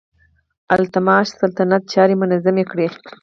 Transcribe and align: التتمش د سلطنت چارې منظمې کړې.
التتمش 0.73 1.27
د 1.31 1.35
سلطنت 1.41 1.83
چارې 1.93 2.13
منظمې 2.21 2.65
کړې. 2.71 2.87